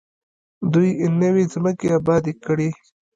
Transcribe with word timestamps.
دوی 0.71 0.89
نوې 1.21 1.43
ځمکې 1.53 1.87
ابادې 1.97 2.33
کړې. 2.45 2.69